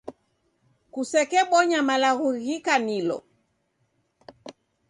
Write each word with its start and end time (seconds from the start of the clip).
Kusekebonya 0.93 1.79
malagho 1.89 2.27
ghikanilo. 2.43 3.17